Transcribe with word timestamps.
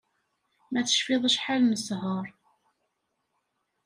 Ma 0.71 0.81
tcfiḍ 0.83 1.21
acḥal 1.29 1.61
nesher 1.65 2.27